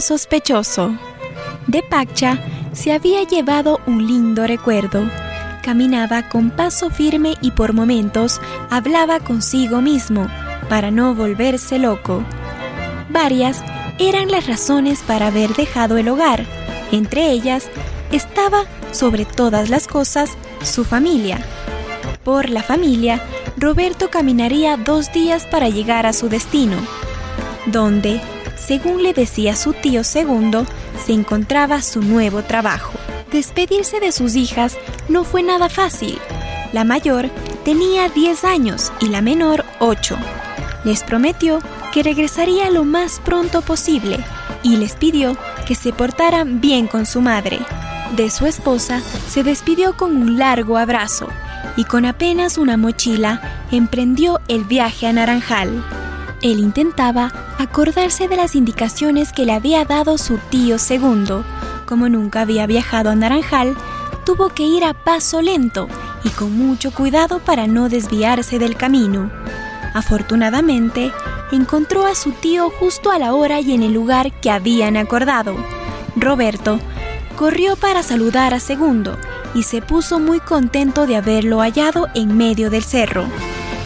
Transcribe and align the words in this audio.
sospechoso. 0.00 0.96
De 1.66 1.82
Pacha 1.82 2.38
se 2.72 2.92
había 2.92 3.22
llevado 3.22 3.80
un 3.86 4.06
lindo 4.06 4.46
recuerdo. 4.46 5.08
Caminaba 5.62 6.28
con 6.28 6.50
paso 6.50 6.90
firme 6.90 7.34
y 7.40 7.52
por 7.52 7.72
momentos 7.72 8.40
hablaba 8.70 9.20
consigo 9.20 9.80
mismo 9.80 10.26
para 10.68 10.90
no 10.90 11.14
volverse 11.14 11.78
loco. 11.78 12.22
Varias 13.10 13.62
eran 13.98 14.30
las 14.30 14.46
razones 14.46 15.02
para 15.02 15.28
haber 15.28 15.54
dejado 15.54 15.98
el 15.98 16.08
hogar. 16.08 16.44
Entre 16.90 17.30
ellas 17.30 17.68
estaba, 18.10 18.64
sobre 18.90 19.24
todas 19.24 19.70
las 19.70 19.86
cosas, 19.86 20.30
su 20.62 20.84
familia. 20.84 21.38
Por 22.24 22.48
la 22.48 22.62
familia, 22.62 23.22
Roberto 23.56 24.10
caminaría 24.10 24.76
dos 24.76 25.12
días 25.12 25.46
para 25.46 25.68
llegar 25.68 26.06
a 26.06 26.12
su 26.12 26.28
destino, 26.28 26.76
donde, 27.66 28.20
según 28.66 29.02
le 29.02 29.12
decía 29.12 29.56
su 29.56 29.72
tío 29.74 30.04
segundo, 30.04 30.66
se 31.04 31.12
encontraba 31.12 31.82
su 31.82 32.00
nuevo 32.00 32.42
trabajo. 32.42 32.92
Despedirse 33.30 34.00
de 34.00 34.12
sus 34.12 34.36
hijas 34.36 34.78
no 35.08 35.24
fue 35.24 35.42
nada 35.42 35.68
fácil. 35.68 36.18
La 36.72 36.84
mayor 36.84 37.30
tenía 37.64 38.08
10 38.08 38.44
años 38.44 38.92
y 39.00 39.08
la 39.08 39.20
menor 39.20 39.64
8. 39.80 40.16
Les 40.84 41.02
prometió 41.02 41.58
que 41.92 42.02
regresaría 42.02 42.70
lo 42.70 42.84
más 42.84 43.20
pronto 43.24 43.60
posible 43.62 44.18
y 44.62 44.76
les 44.76 44.94
pidió 44.94 45.36
que 45.66 45.74
se 45.74 45.92
portaran 45.92 46.60
bien 46.60 46.86
con 46.86 47.06
su 47.06 47.20
madre. 47.20 47.58
De 48.16 48.30
su 48.30 48.46
esposa 48.46 49.02
se 49.28 49.42
despidió 49.42 49.96
con 49.96 50.16
un 50.16 50.38
largo 50.38 50.78
abrazo 50.78 51.28
y 51.76 51.84
con 51.84 52.06
apenas 52.06 52.56
una 52.58 52.76
mochila 52.76 53.66
emprendió 53.70 54.40
el 54.48 54.64
viaje 54.64 55.06
a 55.06 55.12
Naranjal. 55.12 55.84
Él 56.42 56.60
intentaba 56.60 57.32
acordarse 57.58 58.28
de 58.28 58.36
las 58.36 58.54
indicaciones 58.54 59.32
que 59.32 59.44
le 59.44 59.52
había 59.52 59.84
dado 59.84 60.18
su 60.18 60.38
tío 60.38 60.78
segundo. 60.78 61.44
Como 61.86 62.08
nunca 62.08 62.42
había 62.42 62.66
viajado 62.66 63.10
a 63.10 63.14
Naranjal, 63.14 63.76
tuvo 64.24 64.48
que 64.48 64.64
ir 64.64 64.84
a 64.84 64.94
paso 64.94 65.42
lento 65.42 65.88
y 66.24 66.30
con 66.30 66.56
mucho 66.56 66.92
cuidado 66.92 67.38
para 67.40 67.66
no 67.66 67.88
desviarse 67.88 68.58
del 68.58 68.76
camino. 68.76 69.30
Afortunadamente, 69.92 71.12
encontró 71.52 72.06
a 72.06 72.14
su 72.14 72.32
tío 72.32 72.70
justo 72.70 73.10
a 73.10 73.18
la 73.18 73.34
hora 73.34 73.60
y 73.60 73.72
en 73.72 73.82
el 73.82 73.92
lugar 73.92 74.32
que 74.40 74.50
habían 74.50 74.96
acordado. 74.96 75.56
Roberto 76.16 76.80
corrió 77.36 77.76
para 77.76 78.02
saludar 78.02 78.54
a 78.54 78.60
Segundo 78.60 79.18
y 79.54 79.64
se 79.64 79.82
puso 79.82 80.18
muy 80.18 80.40
contento 80.40 81.06
de 81.06 81.16
haberlo 81.16 81.60
hallado 81.60 82.08
en 82.14 82.36
medio 82.36 82.70
del 82.70 82.82
cerro. 82.82 83.24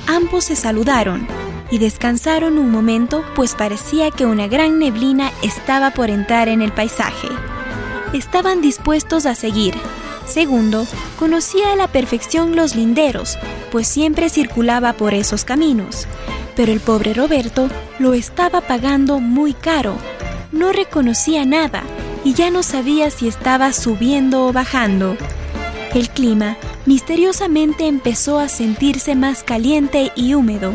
Ambos 0.06 0.44
se 0.44 0.56
saludaron 0.56 1.26
y 1.70 1.78
descansaron 1.78 2.58
un 2.58 2.70
momento 2.70 3.24
pues 3.34 3.54
parecía 3.54 4.10
que 4.10 4.26
una 4.26 4.48
gran 4.48 4.78
neblina 4.78 5.32
estaba 5.42 5.90
por 5.90 6.10
entrar 6.10 6.48
en 6.48 6.62
el 6.62 6.72
paisaje. 6.72 7.28
Estaban 8.12 8.60
dispuestos 8.62 9.26
a 9.26 9.34
seguir. 9.34 9.74
Segundo, 10.26 10.86
conocía 11.18 11.72
a 11.72 11.76
la 11.76 11.88
perfección 11.88 12.56
los 12.56 12.74
linderos, 12.74 13.38
pues 13.70 13.86
siempre 13.86 14.28
circulaba 14.30 14.94
por 14.94 15.14
esos 15.14 15.44
caminos. 15.44 16.06
Pero 16.56 16.72
el 16.72 16.80
pobre 16.80 17.14
Roberto 17.14 17.68
lo 17.98 18.14
estaba 18.14 18.60
pagando 18.60 19.20
muy 19.20 19.54
caro. 19.54 19.96
No 20.52 20.72
reconocía 20.72 21.44
nada 21.44 21.82
y 22.24 22.34
ya 22.34 22.50
no 22.50 22.62
sabía 22.62 23.10
si 23.10 23.28
estaba 23.28 23.72
subiendo 23.72 24.46
o 24.46 24.52
bajando. 24.52 25.16
El 25.94 26.10
clima 26.10 26.56
misteriosamente 26.84 27.86
empezó 27.86 28.38
a 28.38 28.48
sentirse 28.48 29.14
más 29.14 29.42
caliente 29.42 30.12
y 30.14 30.34
húmedo. 30.34 30.72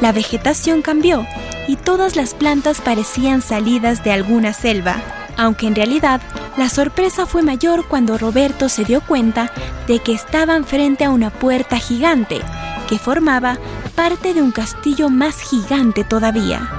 La 0.00 0.12
vegetación 0.12 0.82
cambió 0.82 1.26
y 1.68 1.76
todas 1.76 2.16
las 2.16 2.34
plantas 2.34 2.80
parecían 2.80 3.40
salidas 3.42 4.04
de 4.04 4.12
alguna 4.12 4.52
selva, 4.52 4.96
aunque 5.36 5.66
en 5.66 5.74
realidad 5.74 6.20
la 6.56 6.68
sorpresa 6.68 7.26
fue 7.26 7.42
mayor 7.42 7.86
cuando 7.86 8.18
Roberto 8.18 8.68
se 8.68 8.84
dio 8.84 9.00
cuenta 9.00 9.50
de 9.86 9.98
que 9.98 10.12
estaban 10.12 10.64
frente 10.64 11.04
a 11.04 11.10
una 11.10 11.30
puerta 11.30 11.78
gigante 11.78 12.40
que 12.88 12.98
formaba 12.98 13.58
parte 13.94 14.34
de 14.34 14.42
un 14.42 14.52
castillo 14.52 15.08
más 15.08 15.40
gigante 15.40 16.04
todavía. 16.04 16.70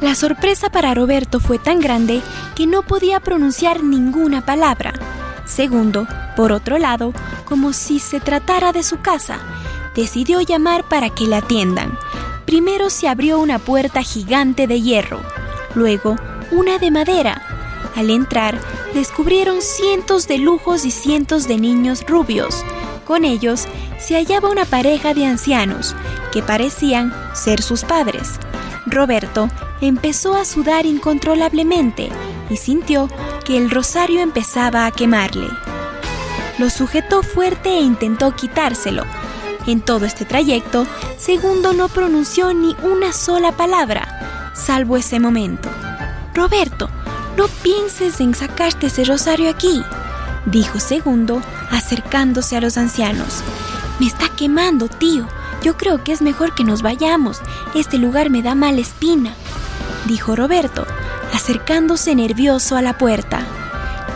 La 0.00 0.14
sorpresa 0.14 0.70
para 0.70 0.94
Roberto 0.94 1.40
fue 1.40 1.58
tan 1.58 1.80
grande 1.80 2.22
que 2.54 2.66
no 2.66 2.82
podía 2.82 3.20
pronunciar 3.20 3.82
ninguna 3.82 4.44
palabra. 4.44 4.94
Segundo, 5.44 6.06
por 6.36 6.52
otro 6.52 6.78
lado, 6.78 7.12
como 7.44 7.72
si 7.72 7.98
se 7.98 8.20
tratara 8.20 8.72
de 8.72 8.82
su 8.82 9.00
casa, 9.00 9.38
decidió 10.00 10.40
llamar 10.40 10.88
para 10.88 11.10
que 11.10 11.26
la 11.26 11.38
atiendan. 11.38 11.98
Primero 12.46 12.88
se 12.88 13.06
abrió 13.06 13.38
una 13.38 13.58
puerta 13.58 14.02
gigante 14.02 14.66
de 14.66 14.80
hierro, 14.80 15.20
luego 15.74 16.16
una 16.50 16.78
de 16.78 16.90
madera. 16.90 17.42
Al 17.94 18.08
entrar, 18.08 18.58
descubrieron 18.94 19.60
cientos 19.60 20.26
de 20.26 20.38
lujos 20.38 20.86
y 20.86 20.90
cientos 20.90 21.46
de 21.46 21.58
niños 21.58 22.02
rubios. 22.06 22.64
Con 23.04 23.26
ellos 23.26 23.66
se 23.98 24.14
hallaba 24.14 24.48
una 24.48 24.64
pareja 24.64 25.12
de 25.12 25.26
ancianos 25.26 25.94
que 26.32 26.42
parecían 26.42 27.12
ser 27.34 27.60
sus 27.60 27.84
padres. 27.84 28.40
Roberto 28.86 29.50
empezó 29.82 30.34
a 30.34 30.46
sudar 30.46 30.86
incontrolablemente 30.86 32.08
y 32.48 32.56
sintió 32.56 33.10
que 33.44 33.58
el 33.58 33.70
rosario 33.70 34.22
empezaba 34.22 34.86
a 34.86 34.92
quemarle. 34.92 35.48
Lo 36.58 36.70
sujetó 36.70 37.22
fuerte 37.22 37.68
e 37.68 37.80
intentó 37.80 38.34
quitárselo. 38.34 39.04
En 39.66 39.80
todo 39.80 40.04
este 40.06 40.24
trayecto, 40.24 40.86
Segundo 41.18 41.72
no 41.72 41.88
pronunció 41.88 42.52
ni 42.54 42.74
una 42.82 43.12
sola 43.12 43.52
palabra, 43.52 44.52
salvo 44.54 44.96
ese 44.96 45.20
momento. 45.20 45.68
Roberto, 46.34 46.88
no 47.36 47.46
pienses 47.62 48.20
en 48.20 48.34
sacarte 48.34 48.86
ese 48.86 49.04
rosario 49.04 49.50
aquí, 49.50 49.82
dijo 50.46 50.80
Segundo, 50.80 51.42
acercándose 51.70 52.56
a 52.56 52.60
los 52.60 52.78
ancianos. 52.78 53.42
Me 53.98 54.06
está 54.06 54.28
quemando, 54.30 54.88
tío. 54.88 55.26
Yo 55.62 55.76
creo 55.76 56.02
que 56.02 56.12
es 56.12 56.22
mejor 56.22 56.54
que 56.54 56.64
nos 56.64 56.80
vayamos. 56.80 57.40
Este 57.74 57.98
lugar 57.98 58.30
me 58.30 58.42
da 58.42 58.54
mala 58.54 58.80
espina, 58.80 59.34
dijo 60.06 60.34
Roberto, 60.34 60.86
acercándose 61.34 62.14
nervioso 62.14 62.76
a 62.76 62.82
la 62.82 62.96
puerta. 62.96 63.40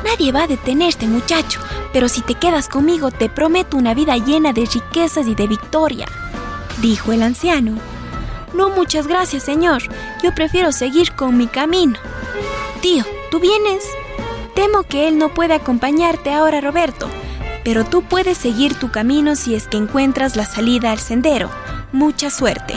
Nadie 0.05 0.32
va 0.32 0.44
a 0.44 0.47
detenerte, 0.47 1.06
muchacho, 1.06 1.61
pero 1.94 2.09
si 2.09 2.22
te 2.22 2.34
quedas 2.34 2.69
conmigo 2.69 3.12
te 3.12 3.28
prometo 3.28 3.77
una 3.77 3.94
vida 3.94 4.16
llena 4.16 4.53
de 4.53 4.66
riquezas 4.66 5.28
y 5.28 5.37
de 5.37 5.47
victoria, 5.47 6.06
dijo 6.82 7.12
el 7.12 7.22
anciano. 7.22 7.78
No, 8.53 8.69
muchas 8.69 9.06
gracias, 9.06 9.44
señor. 9.44 9.84
Yo 10.21 10.34
prefiero 10.34 10.72
seguir 10.72 11.12
con 11.12 11.38
mi 11.38 11.47
camino. 11.47 11.94
Tío, 12.81 13.05
¿tú 13.31 13.38
vienes? 13.38 13.84
Temo 14.56 14.82
que 14.82 15.06
él 15.06 15.19
no 15.19 15.32
puede 15.32 15.55
acompañarte 15.55 16.32
ahora, 16.32 16.60
Roberto, 16.60 17.09
pero 17.62 17.84
tú 17.84 18.03
puedes 18.03 18.38
seguir 18.38 18.75
tu 18.75 18.91
camino 18.91 19.37
si 19.37 19.55
es 19.55 19.69
que 19.69 19.76
encuentras 19.76 20.34
la 20.34 20.47
salida 20.47 20.91
al 20.91 20.99
sendero. 20.99 21.49
Mucha 21.93 22.28
suerte. 22.28 22.75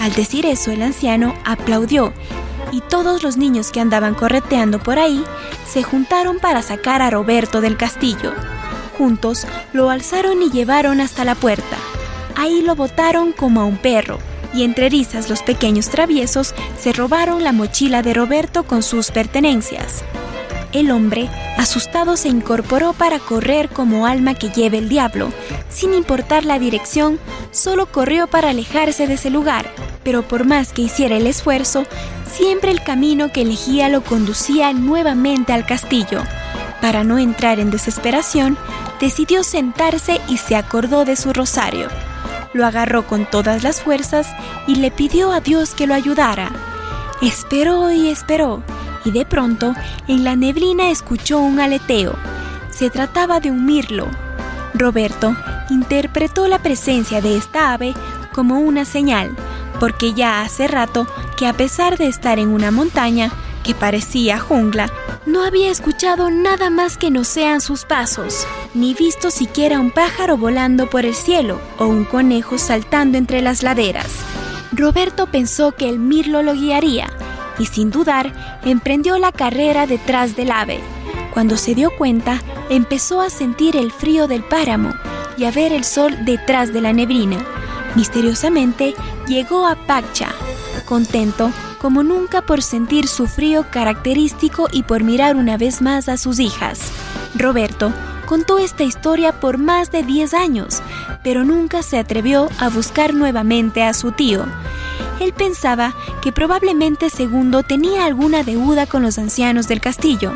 Al 0.00 0.12
decir 0.14 0.46
eso, 0.46 0.72
el 0.72 0.82
anciano 0.82 1.32
aplaudió 1.44 2.12
y 2.72 2.80
todos 2.80 3.22
los 3.22 3.36
niños 3.36 3.70
que 3.70 3.80
andaban 3.80 4.14
correteando 4.14 4.78
por 4.78 4.98
ahí 4.98 5.24
se 5.66 5.82
juntaron 5.82 6.38
para 6.38 6.62
sacar 6.62 7.02
a 7.02 7.10
Roberto 7.10 7.60
del 7.60 7.76
castillo. 7.76 8.32
Juntos 8.98 9.46
lo 9.72 9.90
alzaron 9.90 10.42
y 10.42 10.50
llevaron 10.50 11.00
hasta 11.00 11.24
la 11.24 11.34
puerta. 11.34 11.76
Ahí 12.36 12.62
lo 12.62 12.74
botaron 12.76 13.32
como 13.32 13.60
a 13.60 13.64
un 13.64 13.76
perro, 13.76 14.18
y 14.52 14.62
entre 14.62 14.88
risas 14.88 15.28
los 15.28 15.42
pequeños 15.42 15.88
traviesos 15.88 16.54
se 16.78 16.92
robaron 16.92 17.42
la 17.42 17.52
mochila 17.52 18.02
de 18.02 18.14
Roberto 18.14 18.64
con 18.64 18.82
sus 18.82 19.10
pertenencias. 19.10 20.04
El 20.72 20.90
hombre, 20.90 21.28
asustado, 21.56 22.16
se 22.16 22.28
incorporó 22.28 22.94
para 22.94 23.20
correr 23.20 23.68
como 23.68 24.08
alma 24.08 24.34
que 24.34 24.50
lleve 24.50 24.78
el 24.78 24.88
diablo. 24.88 25.32
Sin 25.68 25.94
importar 25.94 26.44
la 26.44 26.58
dirección, 26.58 27.20
solo 27.52 27.86
corrió 27.86 28.26
para 28.26 28.50
alejarse 28.50 29.06
de 29.06 29.14
ese 29.14 29.30
lugar, 29.30 29.70
pero 30.02 30.22
por 30.22 30.44
más 30.44 30.72
que 30.72 30.82
hiciera 30.82 31.16
el 31.16 31.28
esfuerzo, 31.28 31.84
siempre 32.34 32.72
el 32.72 32.82
camino 32.82 33.30
que 33.30 33.42
elegía 33.42 33.88
lo 33.88 34.02
conducía 34.02 34.72
nuevamente 34.72 35.52
al 35.52 35.64
castillo. 35.64 36.22
Para 36.80 37.04
no 37.04 37.18
entrar 37.18 37.60
en 37.60 37.70
desesperación, 37.70 38.58
decidió 39.00 39.44
sentarse 39.44 40.20
y 40.28 40.38
se 40.38 40.56
acordó 40.56 41.04
de 41.04 41.14
su 41.14 41.32
rosario. 41.32 41.88
Lo 42.52 42.66
agarró 42.66 43.06
con 43.06 43.24
todas 43.24 43.62
las 43.62 43.80
fuerzas 43.80 44.28
y 44.66 44.76
le 44.76 44.90
pidió 44.90 45.32
a 45.32 45.40
Dios 45.40 45.74
que 45.74 45.86
lo 45.86 45.94
ayudara. 45.94 46.50
Esperó 47.22 47.92
y 47.92 48.08
esperó, 48.08 48.62
y 49.04 49.12
de 49.12 49.24
pronto 49.24 49.74
en 50.08 50.24
la 50.24 50.34
neblina 50.34 50.90
escuchó 50.90 51.38
un 51.38 51.60
aleteo. 51.60 52.16
Se 52.70 52.90
trataba 52.90 53.38
de 53.38 53.52
un 53.52 53.64
mirlo. 53.64 54.08
Roberto 54.74 55.36
interpretó 55.70 56.48
la 56.48 56.58
presencia 56.58 57.20
de 57.20 57.36
esta 57.36 57.72
ave 57.72 57.94
como 58.32 58.58
una 58.58 58.84
señal, 58.84 59.36
porque 59.80 60.14
ya 60.14 60.42
hace 60.42 60.68
rato 60.68 61.06
que 61.36 61.46
a 61.46 61.52
pesar 61.52 61.98
de 61.98 62.06
estar 62.06 62.38
en 62.38 62.48
una 62.48 62.70
montaña 62.70 63.30
que 63.62 63.74
parecía 63.74 64.38
jungla, 64.38 64.90
no 65.26 65.42
había 65.42 65.70
escuchado 65.70 66.30
nada 66.30 66.70
más 66.70 66.96
que 66.96 67.10
no 67.10 67.24
sean 67.24 67.60
sus 67.60 67.84
pasos, 67.84 68.46
ni 68.74 68.94
visto 68.94 69.30
siquiera 69.30 69.80
un 69.80 69.90
pájaro 69.90 70.36
volando 70.36 70.88
por 70.88 71.04
el 71.04 71.14
cielo 71.14 71.60
o 71.78 71.86
un 71.86 72.04
conejo 72.04 72.58
saltando 72.58 73.16
entre 73.18 73.40
las 73.40 73.62
laderas. 73.62 74.10
Roberto 74.72 75.26
pensó 75.26 75.72
que 75.72 75.88
el 75.88 75.98
mirlo 75.98 76.42
lo 76.42 76.52
guiaría 76.52 77.10
y 77.58 77.66
sin 77.66 77.90
dudar 77.90 78.60
emprendió 78.64 79.18
la 79.18 79.32
carrera 79.32 79.86
detrás 79.86 80.36
del 80.36 80.50
ave. 80.50 80.80
Cuando 81.32 81.56
se 81.56 81.74
dio 81.74 81.90
cuenta, 81.96 82.40
empezó 82.70 83.20
a 83.20 83.30
sentir 83.30 83.76
el 83.76 83.92
frío 83.92 84.28
del 84.28 84.44
páramo 84.44 84.92
y 85.36 85.44
a 85.44 85.50
ver 85.50 85.72
el 85.72 85.84
sol 85.84 86.24
detrás 86.24 86.72
de 86.72 86.80
la 86.80 86.92
neblina. 86.92 87.44
Misteriosamente 87.94 88.94
llegó 89.26 89.66
a 89.66 89.76
Pacha, 89.76 90.30
contento 90.84 91.50
como 91.80 92.02
nunca 92.02 92.42
por 92.42 92.62
sentir 92.62 93.08
su 93.08 93.26
frío 93.26 93.66
característico 93.70 94.68
y 94.72 94.84
por 94.84 95.02
mirar 95.02 95.36
una 95.36 95.56
vez 95.56 95.82
más 95.82 96.08
a 96.08 96.16
sus 96.16 96.40
hijas. 96.40 96.90
Roberto 97.34 97.92
contó 98.26 98.58
esta 98.58 98.84
historia 98.84 99.38
por 99.38 99.58
más 99.58 99.90
de 99.90 100.02
10 100.02 100.34
años, 100.34 100.82
pero 101.22 101.44
nunca 101.44 101.82
se 101.82 101.98
atrevió 101.98 102.48
a 102.58 102.68
buscar 102.68 103.14
nuevamente 103.14 103.82
a 103.82 103.92
su 103.92 104.12
tío. 104.12 104.46
Él 105.20 105.32
pensaba 105.32 105.94
que 106.22 106.32
probablemente 106.32 107.10
Segundo 107.10 107.62
tenía 107.62 108.04
alguna 108.04 108.42
deuda 108.42 108.86
con 108.86 109.02
los 109.02 109.18
ancianos 109.18 109.68
del 109.68 109.80
castillo, 109.80 110.32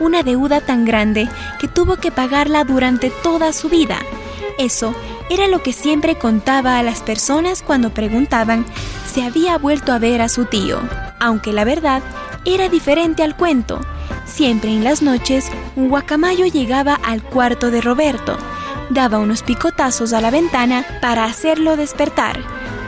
una 0.00 0.22
deuda 0.22 0.60
tan 0.60 0.84
grande 0.84 1.28
que 1.60 1.68
tuvo 1.68 1.96
que 1.96 2.10
pagarla 2.10 2.64
durante 2.64 3.10
toda 3.10 3.52
su 3.52 3.68
vida. 3.68 3.98
Eso 4.58 4.94
era 5.30 5.48
lo 5.48 5.62
que 5.62 5.72
siempre 5.72 6.16
contaba 6.16 6.78
a 6.78 6.82
las 6.82 7.02
personas 7.02 7.62
cuando 7.62 7.90
preguntaban 7.90 8.64
si 9.06 9.22
había 9.22 9.58
vuelto 9.58 9.92
a 9.92 9.98
ver 9.98 10.20
a 10.20 10.28
su 10.28 10.44
tío, 10.46 10.80
aunque 11.20 11.52
la 11.52 11.64
verdad 11.64 12.02
era 12.44 12.68
diferente 12.68 13.22
al 13.22 13.36
cuento. 13.36 13.80
Siempre 14.24 14.70
en 14.70 14.84
las 14.84 15.02
noches, 15.02 15.50
un 15.76 15.88
guacamayo 15.88 16.46
llegaba 16.46 16.94
al 16.94 17.22
cuarto 17.22 17.70
de 17.70 17.80
Roberto, 17.80 18.36
daba 18.90 19.18
unos 19.18 19.42
picotazos 19.42 20.12
a 20.12 20.20
la 20.20 20.30
ventana 20.30 20.84
para 21.00 21.24
hacerlo 21.24 21.76
despertar 21.76 22.40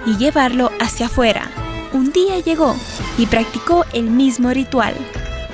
y 0.06 0.16
llevarlo 0.16 0.70
hacia 0.80 1.06
afuera. 1.06 1.50
Un 1.92 2.12
día 2.12 2.38
llegó 2.38 2.76
y 3.18 3.26
practicó 3.26 3.84
el 3.92 4.04
mismo 4.04 4.50
ritual. 4.50 4.94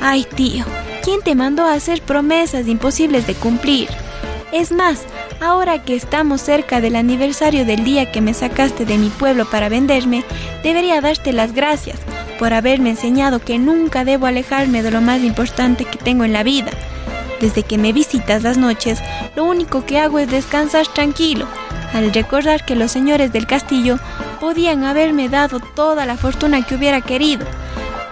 Ay, 0.00 0.26
tío, 0.36 0.64
¿quién 1.02 1.22
te 1.22 1.34
mandó 1.34 1.64
a 1.64 1.72
hacer 1.72 2.02
promesas 2.02 2.66
imposibles 2.68 3.26
de 3.26 3.34
cumplir? 3.34 3.88
Es 4.52 4.70
más, 4.72 5.06
ahora 5.40 5.82
que 5.82 5.94
estamos 5.94 6.40
cerca 6.40 6.80
del 6.80 6.96
aniversario 6.96 7.64
del 7.64 7.84
día 7.84 8.10
que 8.10 8.20
me 8.20 8.34
sacaste 8.34 8.84
de 8.84 8.98
mi 8.98 9.08
pueblo 9.08 9.44
para 9.44 9.68
venderme, 9.68 10.24
debería 10.62 11.00
darte 11.00 11.32
las 11.32 11.52
gracias 11.52 11.98
por 12.38 12.52
haberme 12.52 12.90
enseñado 12.90 13.38
que 13.38 13.58
nunca 13.58 14.04
debo 14.04 14.26
alejarme 14.26 14.82
de 14.82 14.90
lo 14.90 15.00
más 15.00 15.22
importante 15.22 15.84
que 15.84 15.98
tengo 15.98 16.24
en 16.24 16.32
la 16.32 16.42
vida. 16.42 16.70
Desde 17.40 17.62
que 17.62 17.78
me 17.78 17.92
visitas 17.92 18.42
las 18.42 18.56
noches, 18.56 19.00
lo 19.34 19.44
único 19.44 19.84
que 19.84 19.98
hago 19.98 20.18
es 20.18 20.30
descansar 20.30 20.86
tranquilo, 20.86 21.46
al 21.92 22.12
recordar 22.12 22.64
que 22.64 22.76
los 22.76 22.90
señores 22.90 23.32
del 23.32 23.46
castillo 23.46 23.98
podían 24.40 24.84
haberme 24.84 25.28
dado 25.28 25.60
toda 25.60 26.06
la 26.06 26.16
fortuna 26.16 26.64
que 26.64 26.74
hubiera 26.74 27.00
querido, 27.00 27.46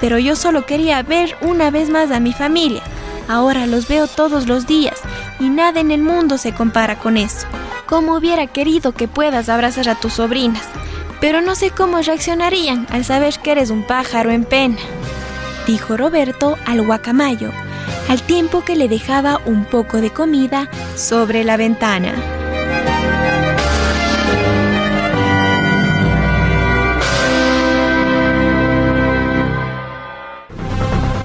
pero 0.00 0.18
yo 0.18 0.36
solo 0.36 0.66
quería 0.66 1.02
ver 1.02 1.36
una 1.40 1.70
vez 1.70 1.88
más 1.88 2.10
a 2.10 2.20
mi 2.20 2.32
familia. 2.32 2.82
Ahora 3.26 3.66
los 3.66 3.88
veo 3.88 4.06
todos 4.06 4.46
los 4.46 4.66
días 4.66 5.00
y 5.40 5.48
nada 5.48 5.80
en 5.80 5.90
el 5.90 6.02
mundo 6.02 6.38
se 6.38 6.52
compara 6.52 6.98
con 6.98 7.16
eso. 7.16 7.46
Como 7.86 8.14
hubiera 8.14 8.46
querido 8.46 8.92
que 8.92 9.08
puedas 9.08 9.48
abrazar 9.48 9.88
a 9.88 9.94
tus 9.94 10.14
sobrinas, 10.14 10.64
pero 11.20 11.40
no 11.40 11.54
sé 11.54 11.70
cómo 11.70 12.00
reaccionarían 12.00 12.86
al 12.90 13.04
saber 13.04 13.38
que 13.38 13.52
eres 13.52 13.70
un 13.70 13.82
pájaro 13.82 14.30
en 14.30 14.44
pena, 14.44 14.76
dijo 15.66 15.96
Roberto 15.96 16.56
al 16.66 16.84
guacamayo, 16.84 17.50
al 18.08 18.22
tiempo 18.22 18.62
que 18.62 18.76
le 18.76 18.88
dejaba 18.88 19.40
un 19.44 19.64
poco 19.64 20.00
de 20.00 20.10
comida 20.10 20.68
sobre 20.96 21.44
la 21.44 21.56
ventana. 21.56 22.43